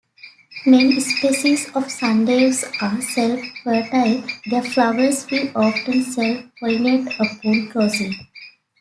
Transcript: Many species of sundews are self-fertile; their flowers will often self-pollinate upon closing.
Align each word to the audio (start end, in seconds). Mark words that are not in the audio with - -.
Many 0.65 0.99
species 0.99 1.67
of 1.75 1.83
sundews 1.83 2.63
are 2.81 2.99
self-fertile; 2.99 4.23
their 4.49 4.63
flowers 4.63 5.29
will 5.29 5.51
often 5.55 6.01
self-pollinate 6.03 7.13
upon 7.19 7.67
closing. 7.69 8.15